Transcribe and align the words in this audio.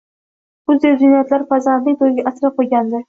Bu 0.71 0.77
zeb-ziynatlarni 0.85 1.47
farzandining 1.51 2.01
to`yiga 2.01 2.25
asrab 2.33 2.57
qo`ygandi 2.63 2.99